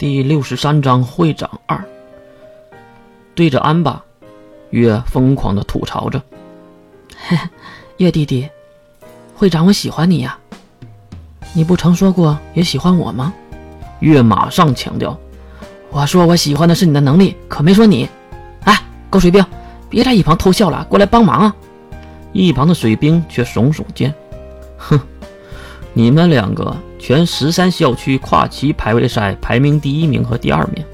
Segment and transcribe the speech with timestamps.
[0.00, 1.84] 第六十三章会长二。
[3.34, 4.02] 对着安巴，
[4.70, 6.22] 月疯狂的吐槽着
[7.98, 8.48] ：“月弟弟，
[9.36, 10.38] 会长，我喜欢你呀！
[11.52, 13.30] 你不曾说过也喜欢我吗？”
[14.00, 15.20] 月马上强调
[15.92, 18.08] ：“我说我喜欢的是你的能力，可没说你。
[18.64, 19.44] 哎，高水兵，
[19.90, 21.54] 别在一旁偷笑了，过来帮忙啊！”
[22.32, 24.14] 一旁的水兵却耸耸肩
[24.78, 24.98] ：“哼，
[25.92, 30.84] 你们两个。”全十三校区跨级排位赛排名第一名和第二名，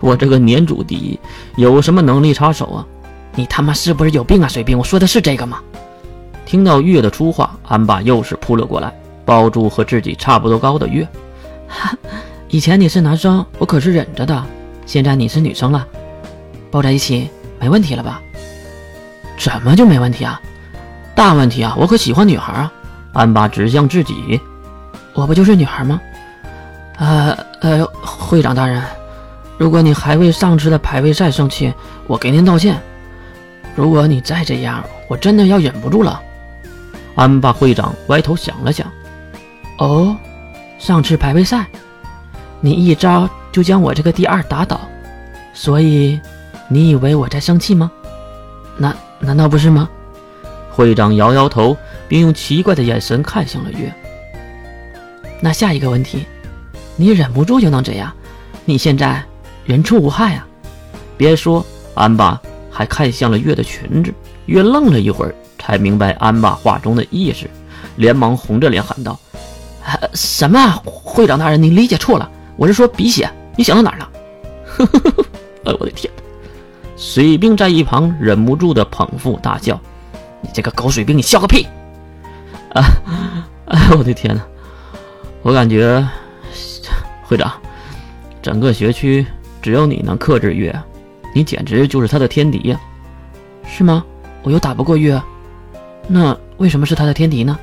[0.00, 1.20] 我这个年组第一，
[1.56, 2.86] 有什么能力插手啊？
[3.34, 4.76] 你他妈是不是有病啊，水兵？
[4.76, 5.60] 我说的是这个吗？
[6.46, 8.92] 听到月的粗话，安爸又是扑了过来，
[9.24, 11.06] 抱住和自己差不多高的月。
[11.68, 11.94] 哈，
[12.48, 14.44] 以前你是男生，我可是忍着的，
[14.86, 15.86] 现在你是女生了，
[16.70, 17.28] 抱在一起
[17.60, 18.20] 没问题了吧？
[19.38, 20.40] 怎么就没问题啊？
[21.14, 21.76] 大问题啊！
[21.78, 22.72] 我可喜欢女孩啊！
[23.12, 24.40] 安爸指向自己。
[25.14, 26.00] 我不就是女孩吗？
[26.98, 28.82] 呃呃，会长大人，
[29.58, 31.72] 如果你还为上次的排位赛生气，
[32.06, 32.80] 我给您道歉。
[33.74, 36.20] 如果你再这样，我真的要忍不住了。
[37.14, 38.90] 安巴会长歪头想了想，
[39.78, 40.16] 哦，
[40.78, 41.66] 上次排位赛，
[42.60, 44.80] 你一招就将我这个第二打倒，
[45.52, 46.20] 所以
[46.68, 47.90] 你以为我在生气吗？
[48.76, 49.88] 难难道不是吗？
[50.70, 51.76] 会长摇摇头，
[52.08, 53.92] 并用奇怪的眼神看向了月。
[55.44, 56.24] 那下一个问题，
[56.94, 58.12] 你忍不住就能这样？
[58.64, 59.20] 你现在
[59.64, 60.46] 人畜无害啊！
[61.16, 62.40] 别说，安爸
[62.70, 64.14] 还看向了月的裙子。
[64.46, 67.50] 月愣了一会儿，才明白安爸话中的意思，
[67.96, 69.18] 连忙红着脸喊道
[70.14, 70.80] ：“什么？
[70.84, 74.08] 会长大人，你理解错了，我是说鼻血，你想到哪儿了？”
[74.78, 75.24] 呵呵呵呵！
[75.64, 76.12] 哎，我的天！
[76.96, 79.80] 水兵在一旁忍不住的捧腹大笑
[80.40, 81.66] ：“你这个狗水兵，你笑个屁！”
[82.74, 82.84] 啊！
[83.66, 84.40] 哎，我的天哪！
[85.42, 86.06] 我感觉，
[87.24, 87.52] 会长，
[88.40, 89.26] 整个学区
[89.60, 90.72] 只有你能克制月，
[91.34, 92.80] 你简直就是他的天敌呀！
[93.66, 94.04] 是吗？
[94.44, 95.20] 我又打不过月，
[96.06, 97.58] 那为什么是他的天敌呢？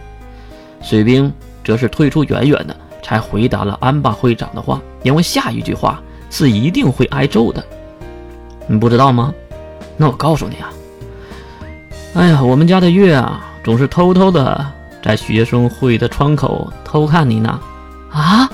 [0.82, 1.32] 水兵
[1.64, 7.64] 则是退出远远的，才回答了安巴会长的话，因为下一句话是一定会挨揍的。
[8.68, 9.34] 你不知道吗？
[9.96, 10.70] 那我告诉你啊！
[12.14, 14.66] 哎呀，我们家的月啊，总是偷偷的
[15.02, 17.60] 在学生会的窗口偷看你呢。
[18.12, 18.50] 啊！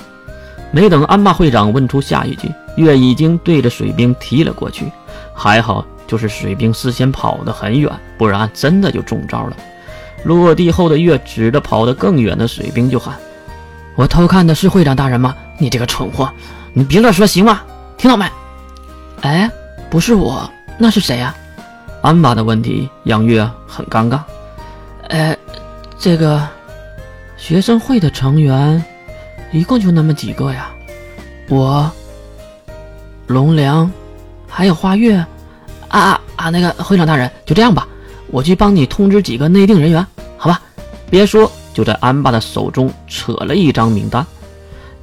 [0.72, 4.90] 没等安巴会长问出下一句，月已经对着水兵踢了过去。
[5.32, 9.56] 还好，就是水兵事先跑得很远，不然真的就中招了。
[10.24, 13.14] 落地后的月指着跑得更远的水兵就喊
[13.94, 15.34] ：“我偷看的是会长大人吗？
[15.58, 16.30] 你这个蠢货，
[16.72, 17.60] 你别乱说，行吗？
[17.96, 18.26] 听到没？”
[19.22, 19.50] 哎，
[19.88, 21.34] 不是我，那是谁呀？
[22.02, 24.20] 安巴的问题让月很尴尬。
[25.08, 25.35] 呃，
[26.06, 26.48] 这个
[27.36, 28.80] 学生会的成员。
[29.50, 30.70] 一共就那么几个呀，
[31.48, 31.90] 我、
[33.26, 33.90] 龙良，
[34.46, 35.16] 还有花月，
[35.88, 36.50] 啊啊啊！
[36.50, 37.88] 那个会长大人，就这样吧，
[38.28, 40.06] 我去帮你通知几个内定人员，
[40.36, 40.62] 好吧？
[41.10, 44.24] 别说，就在安巴的手中扯了一张名单，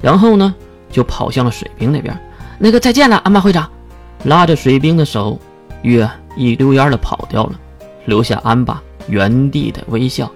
[0.00, 0.54] 然后呢，
[0.90, 2.18] 就跑向了水兵那边。
[2.58, 3.70] 那个再见了，安巴会长，
[4.22, 5.38] 拉着水兵的手，
[5.82, 7.60] 月一溜烟的跑掉了，
[8.06, 10.30] 留下安巴原地的微笑，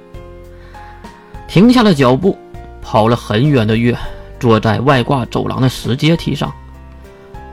[1.49, 2.39] 停下了脚步。
[2.81, 3.95] 跑了很远的月，
[4.41, 6.51] 坐在外挂走廊的石阶梯上，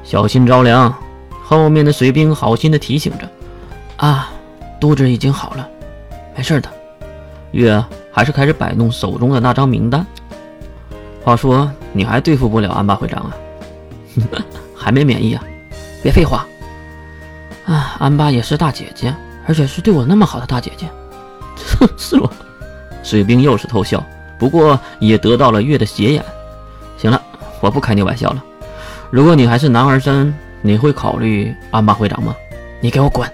[0.01, 0.93] 小心着凉。
[1.43, 3.29] 后面的水兵好心的提醒着
[3.97, 4.31] ：“啊，
[4.79, 5.67] 肚子已经好了，
[6.37, 6.69] 没事的。”
[7.51, 7.83] 月
[8.13, 10.05] 还是开始摆弄手中的那张名单。
[11.21, 13.35] 话说，你还对付不了安巴会长啊？
[14.73, 15.43] 还没免疫啊？
[16.01, 16.45] 别废话。
[17.65, 19.13] 啊，安巴也是大姐姐，
[19.47, 20.87] 而且是对我那么好的大姐姐。
[21.97, 22.29] 是吗？
[23.05, 24.03] 水兵又是偷笑。
[24.37, 26.25] 不过也得到了月的斜眼。
[26.97, 27.21] 行了，
[27.61, 28.43] 我不开你玩笑了。
[29.09, 32.35] 如果你还是男儿身，你会考虑安巴会长吗？
[32.81, 33.31] 你给我滚！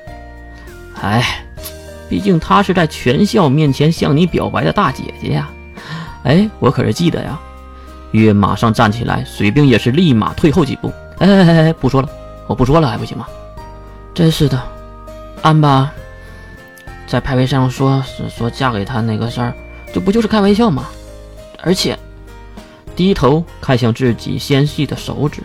[1.01, 1.43] 哎，
[2.07, 5.49] 毕竟她是在全校面前向你表白的大姐姐呀。
[6.23, 7.39] 哎，我可是记得呀。
[8.11, 10.91] 月马上站起来，水兵也是立马退后几步。
[11.17, 12.09] 哎哎哎哎，不说了，
[12.45, 13.25] 我不说了还不行吗？
[14.13, 14.61] 真是的，
[15.41, 15.91] 安巴
[17.11, 19.53] 在排位上说是说嫁给他那个事儿。
[19.93, 20.87] 这不就是开玩笑吗？
[21.61, 21.99] 而且，
[22.95, 25.41] 低头看向自己纤细的手指。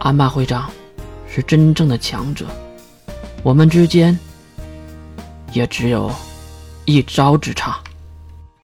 [0.00, 0.68] 安巴会长
[1.32, 2.44] 是真正的强者，
[3.44, 4.18] 我们之间
[5.52, 6.10] 也只有
[6.86, 7.78] 一招之差。